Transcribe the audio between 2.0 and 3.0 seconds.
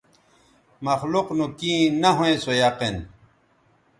نہ ھویں سو یقین